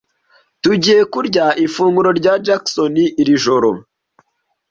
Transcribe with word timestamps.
Tugiye 0.61 1.01
kurya 1.13 1.45
ifunguro 1.65 2.09
rya 2.19 2.33
Jackons 2.45 2.91
'iri 3.21 3.35
joro. 3.43 3.69